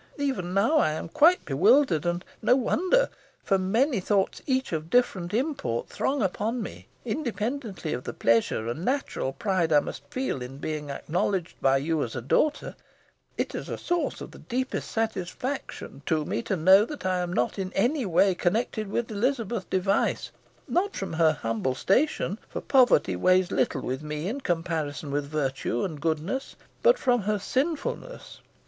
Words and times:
Even 0.17 0.55
now 0.55 0.77
I 0.79 0.93
am 0.93 1.09
quite 1.09 1.45
bewildered; 1.45 2.07
and 2.07 2.25
no 2.41 2.55
wonder, 2.55 3.07
for 3.43 3.59
many 3.59 3.99
thoughts, 3.99 4.41
each 4.47 4.73
of 4.73 4.89
different 4.89 5.31
import, 5.31 5.89
throng 5.89 6.23
upon 6.23 6.63
me. 6.63 6.87
Independently 7.05 7.93
of 7.93 8.03
the 8.05 8.11
pleasure 8.11 8.67
and 8.67 8.83
natural 8.83 9.31
pride 9.31 9.71
I 9.71 9.79
must 9.79 10.01
feel 10.09 10.41
in 10.41 10.57
being 10.57 10.89
acknowledged 10.89 11.53
by 11.61 11.77
you 11.77 12.03
as 12.03 12.15
a 12.15 12.21
daughter, 12.23 12.75
it 13.37 13.53
is 13.53 13.69
a 13.69 13.77
source 13.77 14.21
of 14.21 14.31
the 14.31 14.39
deepest 14.39 14.89
satisfaction 14.89 16.01
to 16.07 16.25
me 16.25 16.41
to 16.41 16.55
know 16.55 16.83
that 16.83 17.05
I 17.05 17.19
am 17.19 17.31
not, 17.31 17.59
in 17.59 17.71
any 17.73 18.03
way, 18.07 18.33
connected 18.33 18.87
with 18.89 19.11
Elizabeth 19.11 19.69
Device 19.69 20.31
not 20.67 20.95
from 20.95 21.13
her 21.13 21.33
humble 21.33 21.75
station 21.75 22.39
for 22.49 22.59
poverty 22.59 23.15
weighs 23.15 23.51
little 23.51 23.81
with 23.81 24.01
me 24.01 24.27
in 24.27 24.41
comparison 24.41 25.11
with 25.11 25.25
virtue 25.25 25.83
and 25.83 26.01
goodness 26.01 26.55
but 26.81 26.97
from 26.97 27.21
her 27.21 27.37
sinfulness. 27.37 28.41